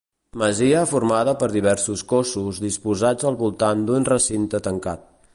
[0.41, 5.05] Masia formada per diversos cossos disposats al voltant d'un recinte tancat.